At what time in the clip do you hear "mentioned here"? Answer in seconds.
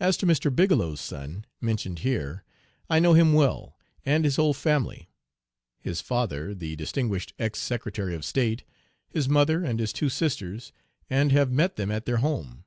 1.60-2.42